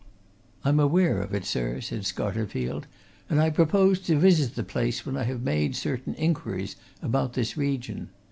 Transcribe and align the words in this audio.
"I'm 0.65 0.79
aware 0.79 1.21
of 1.21 1.31
it, 1.31 1.45
sir," 1.45 1.79
said 1.79 2.07
Scarterfield, 2.07 2.85
"and 3.29 3.39
I 3.39 3.51
propose 3.51 3.99
to 3.99 4.17
visit 4.17 4.55
the 4.55 4.63
place 4.63 5.05
when 5.05 5.15
I 5.15 5.25
have 5.25 5.43
made 5.43 5.75
certain 5.75 6.15
inquiries 6.15 6.75
about 7.03 7.33
this 7.33 7.55
region. 7.55 8.09